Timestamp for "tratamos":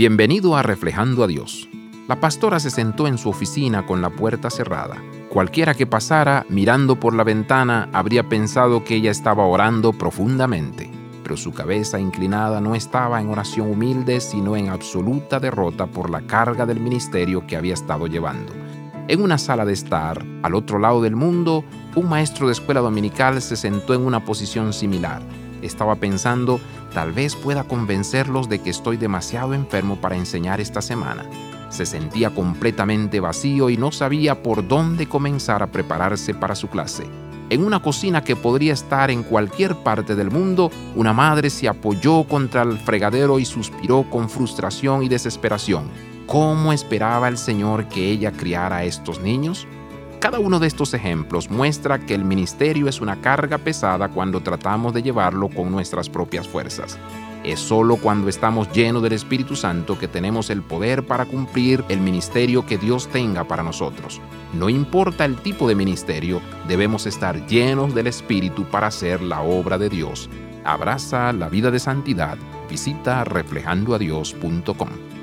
54.42-54.92